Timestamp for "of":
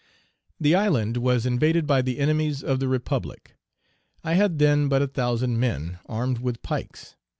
2.63-2.79